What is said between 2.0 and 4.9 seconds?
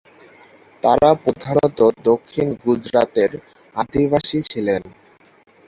দক্ষিণ গুজরাতের অধিবাসী ছিলেন।